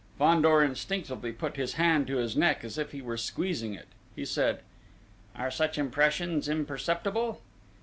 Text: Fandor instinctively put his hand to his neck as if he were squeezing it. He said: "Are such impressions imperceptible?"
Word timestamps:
Fandor 0.17 0.63
instinctively 0.63 1.31
put 1.31 1.57
his 1.57 1.73
hand 1.73 2.07
to 2.07 2.17
his 2.17 2.35
neck 2.35 2.63
as 2.63 2.79
if 2.79 2.91
he 2.91 3.03
were 3.03 3.17
squeezing 3.17 3.75
it. 3.75 3.87
He 4.15 4.25
said: 4.25 4.61
"Are 5.35 5.51
such 5.51 5.77
impressions 5.77 6.49
imperceptible?" 6.49 7.39